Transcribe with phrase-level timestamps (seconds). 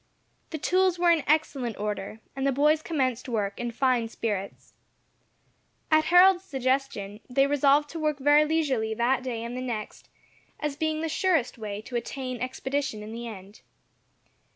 [0.49, 4.73] The tools were in excellent order, and the boys commenced work in fine spirits.
[5.91, 10.09] At Harold's suggestion they resolved to work very leisurely that day and the next,
[10.59, 13.61] as being the surest way to attain expedition in the end.